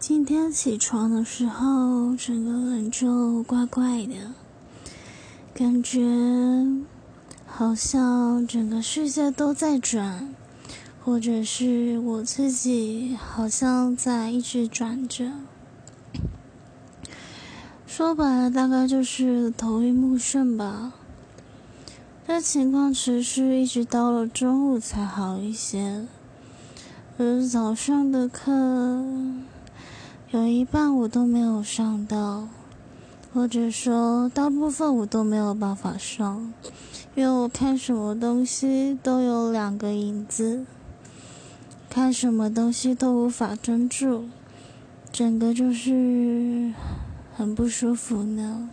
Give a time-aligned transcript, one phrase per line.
[0.00, 4.32] 今天起床的时候，整个人就怪怪的，
[5.52, 6.00] 感觉
[7.46, 10.34] 好像整个世界都在转，
[11.04, 15.32] 或者是我自己好像在一直转着。
[17.86, 20.94] 说白了，大概就是头晕目眩吧。
[22.26, 26.06] 这情况持续一直到了中午才好一些，
[27.18, 28.50] 而早上的课。
[30.32, 32.46] 有一半我都没有上到，
[33.34, 36.52] 或者说大部分我都没有办法上，
[37.16, 40.64] 因为我看什么东西都有两个影子，
[41.88, 44.26] 看什么东西都无法专注，
[45.10, 46.72] 整个就是
[47.34, 48.70] 很不舒服呢。